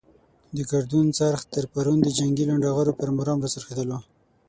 د 0.55 0.57
ګردون 0.71 1.05
څرخ 1.17 1.41
تر 1.53 1.65
پرون 1.73 1.97
د 2.03 2.07
جنګي 2.17 2.45
لنډه 2.49 2.69
غرو 2.75 2.97
پر 2.99 3.09
مرام 3.17 3.37
را 3.41 3.49
څرخېدلو. 3.55 3.97